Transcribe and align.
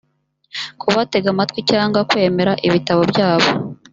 kubatega 0.79 1.27
amatwi 1.33 1.59
cyangwa 1.71 1.99
kwemera 2.09 2.51
ibitabo 2.67 3.01
byabo 3.11 3.47